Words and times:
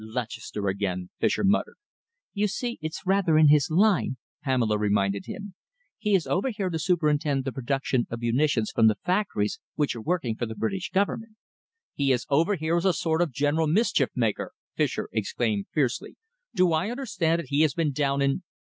"Lutchester 0.03 0.67
again!" 0.67 1.11
Fischer 1.19 1.43
muttered. 1.43 1.75
"You 2.33 2.47
see, 2.47 2.79
it's 2.81 3.05
rather 3.05 3.37
in 3.37 3.49
his 3.49 3.69
line," 3.69 4.17
Pamela 4.43 4.79
reminded 4.79 5.27
him. 5.27 5.53
"He 5.99 6.15
is 6.15 6.25
over 6.25 6.49
here 6.49 6.71
to 6.71 6.79
superintend 6.79 7.45
the 7.45 7.51
production 7.51 8.07
of 8.09 8.21
munitions 8.21 8.71
from 8.71 8.87
the 8.87 8.97
factories 9.05 9.59
which 9.75 9.95
are 9.95 10.01
working 10.01 10.35
for 10.35 10.47
the 10.47 10.55
British 10.55 10.89
Government." 10.89 11.33
"He 11.93 12.11
is 12.11 12.25
over 12.31 12.55
here 12.55 12.77
as 12.77 12.85
a 12.85 12.93
sort 12.93 13.21
of 13.21 13.31
general 13.31 13.67
mischief 13.67 14.09
maker!" 14.15 14.53
Fischer 14.75 15.07
exclaimed 15.11 15.67
fiercely. 15.71 16.15
"Do 16.55 16.73
I 16.73 16.89
understand 16.89 17.37
that 17.37 17.49
he 17.49 17.61
has 17.61 17.75
been 17.75 17.91
down 17.91 18.23
in 18.23 18.41